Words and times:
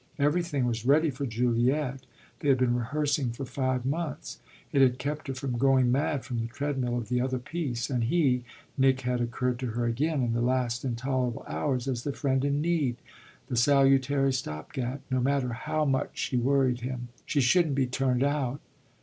Everything 0.17 0.65
was 0.65 0.83
ready 0.83 1.11
for 1.11 1.27
Juliet; 1.27 2.07
they 2.39 2.49
had 2.49 2.57
been 2.57 2.73
rehearsing 2.73 3.29
for 3.29 3.45
five 3.45 3.85
months 3.85 4.39
it 4.71 4.81
had 4.81 4.97
kept 4.97 5.27
her 5.27 5.35
from 5.35 5.59
going 5.59 5.91
mad 5.91 6.25
from 6.25 6.39
the 6.39 6.47
treadmill 6.47 6.97
of 6.97 7.07
the 7.07 7.21
other 7.21 7.37
piece 7.37 7.87
and 7.87 8.05
he, 8.05 8.43
Nick, 8.79 9.01
had 9.01 9.21
occurred 9.21 9.59
to 9.59 9.67
her 9.67 9.85
again, 9.85 10.23
in 10.23 10.33
the 10.33 10.41
last 10.41 10.83
intolerable 10.83 11.45
hours, 11.47 11.87
as 11.87 12.03
the 12.03 12.13
friend 12.13 12.43
in 12.43 12.61
need, 12.61 12.97
the 13.47 13.55
salutary 13.55 14.33
stop 14.33 14.73
gap, 14.73 15.01
no 15.11 15.19
matter 15.21 15.49
how 15.53 15.85
much 15.85 16.17
she 16.17 16.35
worried 16.35 16.79
him. 16.81 17.09
She 17.27 17.39
shouldn't 17.39 17.75
be 17.75 17.85
turned 17.85 18.23
out? 18.23 18.59